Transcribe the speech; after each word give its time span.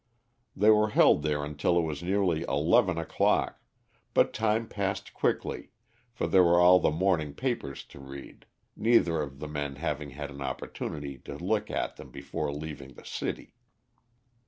They 0.55 0.71
were 0.71 0.89
held 0.89 1.21
there 1.21 1.45
until 1.45 1.77
it 1.77 1.83
was 1.83 2.01
nearly 2.01 2.41
eleven 2.49 2.97
o'clock, 2.97 3.61
but 4.15 4.33
time 4.33 4.67
passed 4.67 5.13
quickly, 5.13 5.69
for 6.11 6.25
there 6.25 6.43
were 6.43 6.59
all 6.59 6.79
the 6.79 6.89
morning 6.89 7.35
papers 7.35 7.83
to 7.85 7.99
read, 7.99 8.47
neither 8.75 9.21
of 9.21 9.37
the 9.37 9.47
men 9.47 9.75
having 9.75 10.09
had 10.09 10.31
an 10.31 10.41
opportunity 10.41 11.19
to 11.19 11.37
look 11.37 11.69
at 11.69 11.97
them 11.97 12.09
before 12.09 12.51
leaving 12.51 12.93
the 12.95 13.05
city. 13.05 13.53